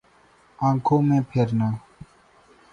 [0.59, 1.69] آنکھوں میں پھرنا